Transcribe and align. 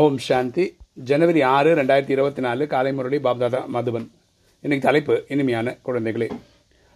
ஓம் 0.00 0.16
சாந்தி. 0.18 0.64
ஜனவரி 1.08 1.42
ஆறு 1.42 1.74
ரெண்டாயிரத்தி 1.74 2.12
இருபத்தி 2.14 2.42
நாலு 2.46 2.66
காலை 2.72 2.92
முரளி 2.92 3.18
பாப்தாதா 3.26 3.60
மதுபன். 3.74 4.08
இன்னைக்கு 4.64 4.86
தலைப்பு 4.86 5.24
இனிமையான 5.28 5.76
குழந்தைகளே. 5.86 6.28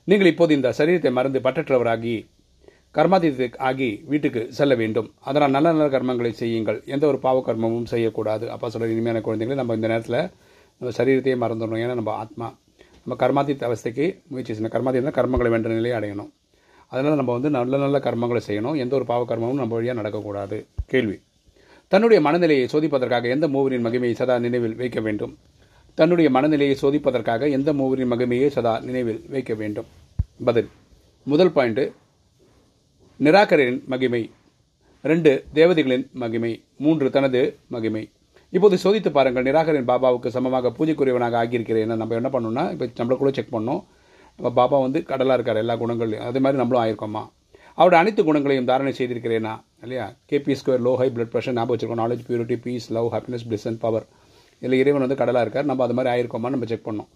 நீங்கள் 0.05 0.31
இப்போது 0.31 0.55
இந்த 0.55 0.73
சரீரத்தை 0.79 1.11
மறந்து 1.19 1.41
பற்றற்றவராகி 1.41 2.27
கர்மாதித்த 2.97 3.49
ஆகி 3.69 3.89
வீட்டுக்கு 4.11 4.43
செல்ல 4.59 4.75
வேண்டும். 4.75 5.09
அதனால் 5.21 5.51
நல்ல 5.51 5.73
நல்ல 5.73 5.99
கர்மங்களை 5.99 6.31
செய்யுங்கள். 6.31 6.83
எந்த 6.87 7.07
ஒரு 7.07 7.19
பாவ 7.19 7.45
கர்மமும் 7.47 7.89
செய்யக்கூடாது. 7.95 8.51
அப்பா 8.51 8.69
சொல்கிற 8.69 8.93
இனிமையான 8.93 9.23
குழந்தைகளை 9.29 9.59
நம்ம 9.63 9.75
இந்த 9.75 9.87
நேரத்தில் 9.87 10.21
நம்ம 10.79 10.93
சரீரத்தையே 10.99 11.39
மறந்துடணும். 11.45 11.83
ஏன்னா 11.85 11.95
நம்ம 11.95 12.13
ஆத்மா 12.25 12.59
நம்ம 13.05 13.19
கர்மாதீத்த 13.25 13.71
அவஸ்தைக்கு 13.71 14.23
முயற்சி 14.27 14.53
செய்யணும். 14.53 14.75
கர்மாதீதம் 14.77 15.19
கர்மங்களை 15.21 15.53
வேண்ட 15.57 15.69
நிலையை 15.69 15.97
அடையணும். 16.01 16.31
அதனால் 16.87 17.21
நம்ம 17.23 17.33
வந்து 17.33 17.51
நல்ல 17.51 17.77
நல்ல 17.77 17.99
கர்மங்களை 17.99 18.45
செய்யணும். 18.51 18.77
எந்த 18.77 18.95
ஒரு 18.95 19.05
பாவ 19.05 19.35
கர்மமும் 19.35 19.63
நம்ம 19.65 19.75
வழியாக 19.75 20.01
நடக்கக்கூடாது. 20.03 20.59
கேள்வி. 20.87 21.19
தன்னுடைய 21.93 22.21
மனநிலையை 22.21 22.69
சோதிப்பதற்காக 22.73 23.29
எந்த 23.29 23.49
மூவரின் 23.49 23.85
மகிமையை 23.87 24.13
சதா 24.13 24.39
நினைவில் 24.39 24.75
வைக்க 24.75 25.01
வேண்டும்? 25.01 25.39
தன்னுடைய 25.95 26.31
மனநிலையை 26.31 26.77
சோதிப்பதற்காக 26.83 27.51
எந்த 27.51 27.73
மூவரின் 27.73 28.11
மகிமையை 28.13 28.47
சதா 28.47 28.81
நினைவில் 28.81 29.25
வைக்க 29.29 29.55
வேண்டும்? 29.55 29.87
பதில். 30.45 30.69
முதல் 31.27 31.49
பாயிண்ட்டு 31.49 31.93
நிராகரின் 33.21 33.85
மகிமை. 33.87 34.31
ரெண்டு 35.03 35.45
தேவதைகளின் 35.55 36.11
மகிமை. 36.13 36.63
மூன்று 36.77 37.11
தனது 37.11 37.59
மகிமை. 37.69 38.11
இப்போது 38.51 38.79
சோதித்து 38.85 39.11
பாருங்கள் 39.11 39.47
நிராகரின் 39.49 39.89
பாபாவுக்கு 39.91 40.27
சமமாக 40.27 40.73
பூஜைக்குரியவனாக 40.79 41.41
ஆகியிருக்கிறேன். 41.43 41.87
நம்ம 41.87 42.15
என்ன 42.15 42.31
பண்ணோம்னா 42.33 42.65
இப்போ 42.73 43.05
நம்மள 43.05 43.17
கூட 43.17 43.31
செக் 43.31 43.55
பண்ணோம் 43.57 43.83
நம்ம 44.37 44.53
பாபா 44.61 44.79
வந்து 44.79 45.03
கடலாக 45.03 45.35
இருக்கார் 45.35 45.57
எல்லா 45.57 45.77
குணங்களையும் 45.77 46.27
அதே 46.27 46.39
மாதிரி 46.39 46.63
நம்மளும் 46.63 46.85
ஆயிருக்கோமா 46.85 47.25
அவருடைய 47.75 48.01
அனைத்து 48.05 48.25
குணங்களையும் 48.25 48.71
தாரணை 48.71 48.93
செய்திருக்கிறேனா? 48.99 49.53
இல்லையா? 49.83 50.07
KP 50.31 50.55
square 50.61 50.85
low 50.87 50.93
high 51.01 51.09
blood 51.15 51.33
pressure 51.33 51.57
ஞாபகம் 51.59 51.75
வச்சிருக்கோம். 51.75 52.03
Knowledge 52.03 52.25
purity 52.29 52.57
peace 52.65 52.93
love 52.97 53.09
happiness 53.15 53.47
plus 53.51 53.67
and 53.71 53.81
power 53.81 54.07
இதில் 54.63 54.79
இறைவன் 54.79 55.01
வந்து 55.01 55.19
கடலாக 55.21 55.45
இருக்கார். 55.47 55.69
நம்ம 55.71 55.85
அது 55.85 55.95
மாதிரி 55.95 56.11
ஆயிருக்கோமா 56.15 56.51
நம்ம 56.55 56.69
செக் 56.73 56.87
பண்ணோம் 56.89 57.09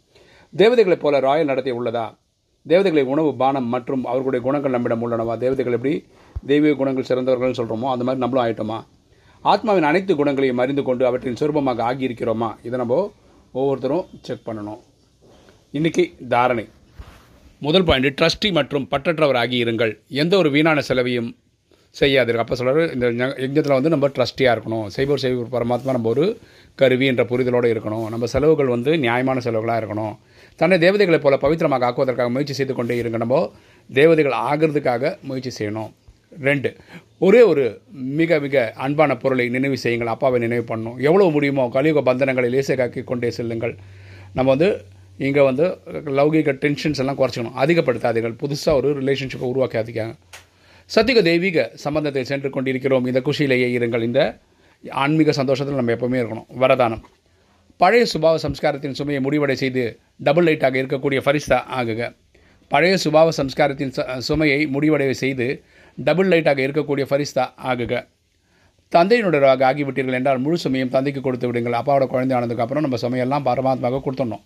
தேவதைகளைப் 0.60 1.02
போல 1.04 1.18
ராயல் 1.18 1.50
நடத்தை 1.50 1.72
உள்ளதா? 1.72 2.04
தேவதைகளை 2.66 3.04
உணவு 3.12 3.36
பானம் 3.36 3.66
மற்றும் 3.74 4.04
அவர்களுடைய 4.04 4.44
குணங்கள் 4.46 4.74
நம்மிடம் 4.74 5.02
உள்ளனவா? 5.04 5.34
தேவதைகள் 5.44 5.72
எப்படி 5.72 5.94
தெய்வீக 6.46 6.74
குணங்கள் 6.74 7.08
சிறந்தவர்கள்னு 7.08 7.58
சொல்கிறோமோ 7.60 7.90
அந்த 7.94 8.04
மாதிரி 8.06 8.22
நம்மளும் 8.24 8.46
ஆகிட்டோமா 8.46 8.78
ஆத்மாவின் 9.44 9.88
அனைத்து 9.90 10.12
குணங்களையும் 10.16 10.58
அறிந்து 10.58 10.82
கொண்டு 10.82 11.06
அவற்றின் 11.06 11.38
சுரூபமாக 11.40 11.80
ஆகியிருக்கிறோமா? 11.90 12.50
இதை 12.62 12.78
நம்ம 12.78 13.12
ஒவ்வொருத்தரும் 13.52 14.06
செக் 14.20 14.46
பண்ணணும். 14.46 14.80
இன்றைக்கி 15.72 16.04
தாரணை. 16.28 16.64
முதல் 17.60 17.84
பாயிண்ட் 17.84 18.20
ட்ரஸ்டி 18.20 18.52
மற்றும் 18.52 18.88
பற்றற்றவர் 18.90 19.40
ஆகியிருங்கள். 19.42 19.92
எந்த 20.08 20.36
ஒரு 20.36 20.50
வீணான 20.50 20.80
செலவையும் 20.80 21.36
செய்யாதீர்கள் 22.00 22.42
அப்போ 22.44 22.56
சொல்கிறார் 22.60 22.92
இந்த 22.94 23.06
யஜ்ஞத்தில் 23.42 23.76
வந்து 23.78 23.92
நம்ம 23.94 24.06
ட்ரஸ்டியாக 24.16 24.54
இருக்கணும். 24.56 24.86
செய்வோர் 24.94 25.22
செய்வோர் 25.24 25.50
பரமாத்மா 25.56 25.94
நம்ம 25.96 26.08
ஒரு 26.14 26.24
கருவி 26.80 27.06
என்ற 27.12 27.24
புரிதலோடு 27.32 27.68
இருக்கணும். 27.74 28.06
நம்ம 28.14 28.28
செலவுகள் 28.34 28.72
வந்து 28.74 28.92
நியாயமான 29.04 29.40
செலவுகளாக 29.46 29.80
இருக்கணும். 29.82 30.14
தன்னை 30.60 30.76
தேவதைகளைப் 30.84 31.24
போல 31.26 31.36
பவித்திரமாக 31.44 31.86
ஆக்குவதற்காக 31.88 32.32
முயற்சி 32.36 32.56
செய்து 32.60 32.74
கொண்டே 32.78 32.96
இருங்க. 33.02 33.18
நம்ம 33.24 33.38
தேவதைகள் 33.90 34.36
ஆகிறதுக்காக 34.48 35.12
முயற்சி 35.28 35.52
செய்யணும். 35.58 35.90
ரெண்டு 36.46 36.70
ஒரே 37.26 37.40
ஒரு 37.50 37.64
மிக 38.20 38.38
மிக 38.44 38.62
அன்பான 38.84 39.16
பொருளை 39.22 39.46
நினைவு 39.56 39.76
செய்யுங்கள். 39.82 40.12
அப்பாவை 40.14 40.38
நினைவு 40.44 40.64
பண்ணணும். 40.70 40.96
எவ்வளோ 41.08 41.26
முடியுமோ 41.36 41.64
கலியுக 41.76 42.02
பந்தனங்களை 42.08 42.48
லேசகாக்கி 42.54 43.02
கொண்டே 43.10 43.30
செல்லுங்கள். 43.38 43.74
நம்ம 44.38 44.48
வந்து 44.54 44.70
இங்கே 45.26 45.42
வந்து 45.50 45.66
லௌகிக 46.18 46.52
டென்ஷன்ஸ் 46.64 47.00
எல்லாம் 47.02 47.18
குறைச்சிக்கணும். 47.20 47.56
அதிகப்படுத்தாதீர்கள். 47.64 48.34
புதுசாக 48.42 48.80
ஒரு 48.80 48.90
ரிலேஷன்ஷிப்பை 49.00 49.48
உருவாக்காதீங்க 49.52 50.04
சத்திக 50.86 51.22
தெய்வீக 51.22 51.70
சம்பந்தத்தை 51.74 52.24
சென்று 52.24 52.50
கொண்டிருக்கிறோம். 52.50 53.06
இந்த 53.06 53.20
குஷியிலேயே 53.20 53.68
இருங்கள். 53.78 54.02
இந்த 54.02 54.38
ஆன்மீக 54.90 55.32
சந்தோஷத்தில் 55.32 55.74
நம்ம 55.74 55.92
எப்பவுமே 55.92 56.20
இருக்கணும். 56.20 56.46
வரதானம். 56.60 57.00
பழைய 57.76 58.06
சுபாவ 58.14 58.34
சம்ஸ்காரத்தின் 58.42 58.92
சுமையை 58.92 59.24
முடிவடை 59.24 59.52
செய்து 59.52 59.98
டபுள் 60.16 60.44
லைட்டாக 60.44 60.76
இருக்கக்கூடிய 60.82 61.20
ஃபரிஸ்தா 61.26 61.60
ஆகுக. 61.80 62.16
பழைய 62.68 62.98
சுபாவ 63.04 63.28
சம்ஸ்காரத்தின் 63.36 64.18
சுமையை 64.18 64.66
முடிவடை 64.66 65.10
செய்து 65.10 65.62
டபுள் 65.96 66.28
லைட்டாக 66.28 66.60
இருக்கக்கூடிய 66.66 67.04
ஃபரிஸ்தா 67.10 67.46
ஆகுக. 67.64 68.08
தந்தையினுடைய 68.96 69.50
ஆகிவிட்டீர்கள் 69.68 70.16
என்றால் 70.18 70.40
முழு 70.44 70.56
சுமையும் 70.64 70.92
தந்தைக்கு 70.94 71.20
கொடுத்து 71.20 71.46
விடுங்கள். 71.48 71.76
அப்பாவோட 71.80 72.04
குழந்தை 72.12 72.34
ஆனதுக்கப்புறம் 72.38 72.84
நம்ம 72.86 72.98
சுமையெல்லாம் 73.04 73.46
பரமாத்மாவுக்கு 73.48 74.04
கொடுத்துடணும். 74.06 74.42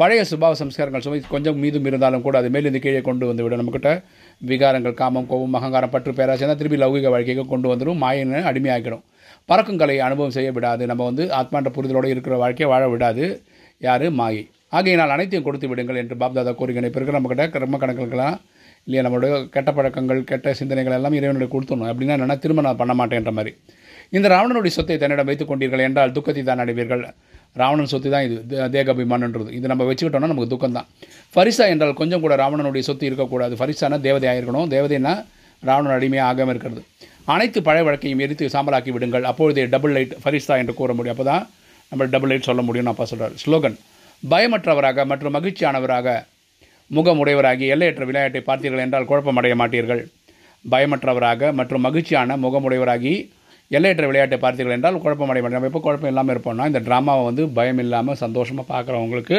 பழைய 0.00 0.24
சுபாவ 0.30 0.52
சம்ஸ்காரங்கள் 0.62 1.04
சுமை 1.06 1.20
கொஞ்சம் 1.34 1.58
மீதும் 1.64 1.86
இருந்தாலும் 1.90 2.24
கூட 2.26 2.38
அது 2.38 2.50
மேலிருந்து 2.50 2.80
கீழே 2.86 3.00
கொண்டு 3.08 3.26
வந்து 3.26 3.42
விடும் 3.42 3.60
நம்மக்கிட்ட 3.62 3.92
விகாரங்கள் 4.50 4.98
காமம் 5.00 5.28
கோபம் 5.32 5.56
அகங்காரம் 5.60 5.92
பற்று 5.94 6.12
பேராசை 6.20 6.54
திருப்பி 6.60 6.80
லௌகிக 6.84 7.10
வாழ்க்கைக்கு 7.14 7.46
கொண்டு 7.52 7.68
வந்துடும் 7.72 8.00
மாயின்னு 8.04 8.40
அடிமையாகிடும் 8.50 9.04
பறக்கும் 9.50 9.78
கலை 9.82 9.94
அனுபவம் 10.06 10.34
செய்ய 10.36 10.48
விடாது. 10.52 10.82
நம்ம 10.90 11.04
வந்து 11.04 11.24
ஆத்மாண்ட 11.38 11.70
புரிதலோடு 11.76 12.08
இருக்கிற 12.14 12.36
வாழ்க்கையை 12.42 12.68
வாழ 12.72 12.88
விடாது. 12.88 13.24
யார்? 13.86 14.06
மாயை. 14.10 14.42
ஆகையினால் 14.68 15.14
அனைத்தையும் 15.14 15.46
கொடுத்து 15.46 15.68
விடுங்கள் 15.68 16.00
என்று 16.02 16.16
பாப்தாதா 16.22 16.52
கூறுகிறேன் 16.54 16.88
இப்போ 16.88 16.98
இருக்கிற 17.00 17.18
நம்மக்கிட்ட 17.18 17.46
கிரம 17.54 17.78
கணக்குகளுக்கெல்லாம் 17.82 18.36
இல்லையா? 18.86 19.02
நம்மளுடைய 19.06 19.32
கெட்ட 19.54 19.70
பழக்கங்கள் 19.72 20.20
கெட்ட 20.30 20.54
சிந்தனைகள் 20.60 20.96
எல்லாம் 20.98 21.16
இறைவனுடைய 21.18 21.48
கொடுத்துடணும். 21.54 21.90
அப்படின்னா 21.92 22.14
என்னென்னா 22.18 22.38
திரும்ப 22.44 22.62
நான் 22.68 22.80
பண்ண 22.82 22.94
மாட்டேன்ற 23.00 23.32
மாதிரி. 23.38 23.52
இந்த 24.16 24.26
ராவணனுடைய 24.34 24.72
சொத்தை 24.76 24.96
தன்னிடம் 25.02 25.28
வைத்துக் 25.28 25.50
கொண்டீர்கள் 25.50 25.82
என்றால் 25.88 26.10
துக்கத்தை 26.16 26.42
தான் 26.48 26.62
அடைவீர்கள். 26.64 27.02
ராவணன் 27.60 27.90
சொத்து 27.92 28.08
தான் 28.14 28.24
இது. 28.26 28.36
தேகாபிமானன்றது. 28.74 29.50
இது 29.58 29.66
நம்ம 29.72 29.84
வச்சுக்கிட்டோம்னா 29.88 30.30
நமக்கு 30.32 30.52
துக்கம் 30.54 30.76
தான் 30.78 30.88
ஃபரிசா 31.34 31.64
என்றால் 31.72 31.94
கொஞ்சம் 32.00 32.22
கூட 32.24 32.36
ராவணனுடைய 32.42 32.82
சொத்து 32.88 33.06
இருக்கக்கூடாது. 33.10 33.54
ஃபரிசானா 33.60 33.98
தேவதையாக 34.08 34.40
இருக்கணும். 34.40 34.68
தேவதைனா 34.74 35.14
ராவணன் 35.68 35.96
அடிமையாக 35.96 36.28
ஆகாமல் 36.30 36.54
இருக்கிறது. 36.54 36.82
அனைத்து 37.32 37.58
பழைய 37.66 37.82
வழக்கையும் 37.88 38.22
எரித்து 38.24 38.46
சாம்பலாக்கி 38.54 38.92
விடுங்கள். 38.94 39.24
அப்பொழுதே 39.30 39.64
டபுள் 39.74 39.94
லைட் 39.96 40.14
ஃபரிஸ்தா 40.22 40.54
என்று 40.62 40.74
கூற 40.80 40.92
முடியும். 40.98 41.16
அப்போ 41.16 41.26
தான் 41.32 41.44
நம்ம 41.92 42.08
டபுள் 42.14 42.30
லைட் 42.32 42.48
சொல்ல 42.50 42.62
முடியும்னு 42.68 42.92
அப்பா 42.94 43.04
சொல்கிறார் 43.10 43.34
ஸ்லோகன். 43.44 43.76
பயமற்றவராக 44.22 45.04
மற்றும் 45.10 45.34
மகிழ்ச்சியானவராக 45.36 46.16
முகமுடையவராகி 46.96 47.66
எல்லையற்ற 47.74 48.04
விளையாட்டை 48.08 48.40
பார்த்தீர்கள் 48.48 48.82
என்றால் 48.86 49.06
குழப்பமடைய 49.10 49.54
மாட்டீர்கள். 49.60 50.02
பயமற்றவராக 50.64 51.52
மற்றும் 51.60 51.84
மகிழ்ச்சியான 51.86 52.36
முகமுடையவராகி 52.44 53.14
எல்லையற்ற 53.76 54.06
விளையாட்டை 54.06 54.38
பார்த்தீர்கள் 54.40 54.76
என்றால் 54.76 55.02
குழப்பமடைய 55.04 55.42
மாட்டோம் 55.42 55.58
நம்ம 55.58 55.70
எப்போ 55.70 55.82
குழப்பம் 55.84 56.10
இல்லாமல் 56.12 56.34
இருப்போம்னா 56.34 56.66
இந்த 56.70 56.80
ட்ராமாவை 56.88 57.24
வந்து 57.28 57.44
பயம் 57.58 57.78
இல்லாமல் 57.78 58.20
சந்தோஷமாக 58.24 58.66
பார்க்குறவங்களுக்கு 58.72 59.38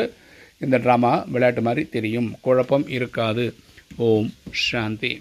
இந்த 0.65 0.77
ட்ராமா 0.85 1.11
விளையாட்டு 1.33 1.61
மாதிரி 1.61 1.83
தெரியும். 1.95 2.29
குழப்பம் 2.41 2.85
இருக்காது. 2.87 3.45
ஓம் 4.07 4.29
சாந்தி. 4.65 5.11